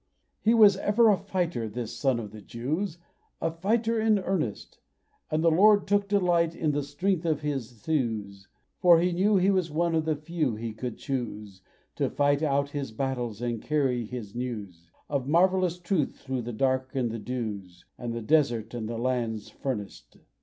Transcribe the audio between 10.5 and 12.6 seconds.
He could choose To fight